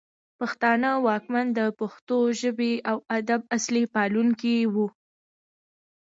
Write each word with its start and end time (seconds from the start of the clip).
پښتانه 0.39 0.89
واکمن 1.07 1.45
د 1.57 1.59
پښتو 1.79 2.17
ژبې 2.41 2.73
او 2.89 2.97
ادب 3.17 3.41
اصلي 3.57 3.83
پالونکي 3.93 4.57
وو 4.73 4.87